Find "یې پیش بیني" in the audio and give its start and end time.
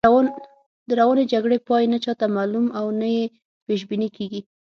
3.15-4.09